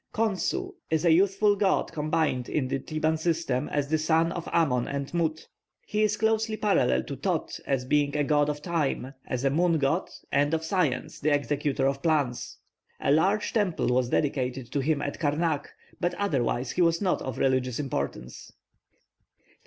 [0.15, 4.87] +Khonsu+ is a youthful god combined in the Theban system as the son of Amon
[4.87, 5.45] and Mut.
[5.85, 9.77] He is closely parallel to Thōth as being a god of time, as a moon
[9.77, 12.57] god, and of science, 'the executor of plans.'
[12.99, 15.69] A large temple was dedicated to him at Karnak,
[15.99, 18.51] but otherwise he was not of religious importance.